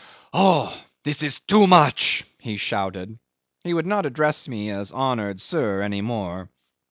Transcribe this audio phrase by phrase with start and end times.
[0.33, 0.75] "Oh!
[1.03, 3.19] this is too much," he shouted.
[3.63, 6.49] He would not address me as "honoured sir" any more.